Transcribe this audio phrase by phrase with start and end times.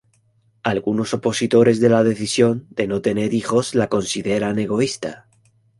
[0.63, 5.27] Algunos opositores de la decisión de no tener hijos la consideran egoísta.